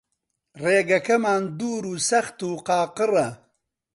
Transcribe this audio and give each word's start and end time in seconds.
ڕێگەمان 0.61 1.43
دوور 1.57 1.83
و 1.91 1.95
سەخت 2.09 2.37
و 2.47 2.51
قاقڕە 2.67 3.27